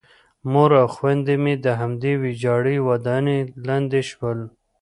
[0.51, 4.39] مور او خویندې مې د همدې ویجاړې ودانۍ لاندې شول